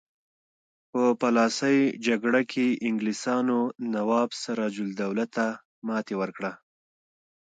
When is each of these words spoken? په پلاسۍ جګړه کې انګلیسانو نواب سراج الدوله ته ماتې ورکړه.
په 0.91 1.01
پلاسۍ 1.21 1.77
جګړه 2.07 2.41
کې 2.51 2.65
انګلیسانو 2.87 3.59
نواب 3.93 4.29
سراج 4.41 4.75
الدوله 4.87 5.25
ته 5.35 5.45
ماتې 5.87 6.15
ورکړه. 6.21 6.51